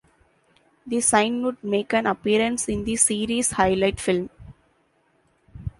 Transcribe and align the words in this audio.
The 0.87 0.99
sign 0.99 1.43
would 1.43 1.63
make 1.63 1.93
an 1.93 2.07
appearance 2.07 2.67
in 2.67 2.83
the 2.85 2.95
Series 2.95 3.51
highlight 3.51 3.99
film. 3.99 4.31